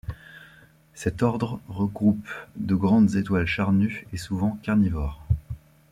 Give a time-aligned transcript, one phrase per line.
[0.95, 5.21] Cet ordre regroupe de grandes étoiles charnues et souvent carnivores.